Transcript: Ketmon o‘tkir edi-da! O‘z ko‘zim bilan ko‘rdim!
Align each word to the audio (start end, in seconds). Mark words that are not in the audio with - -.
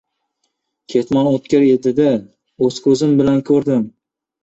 Ketmon 0.93 1.29
o‘tkir 1.33 1.67
edi-da! 1.67 2.09
O‘z 2.71 2.83
ko‘zim 2.89 3.17
bilan 3.25 3.43
ko‘rdim! 3.55 3.89